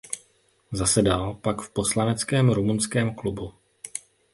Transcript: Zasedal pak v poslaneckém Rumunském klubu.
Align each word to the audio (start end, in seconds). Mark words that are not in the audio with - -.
Zasedal 0.71 1.33
pak 1.33 1.61
v 1.61 1.69
poslaneckém 1.69 2.49
Rumunském 2.49 3.15
klubu. 3.15 3.53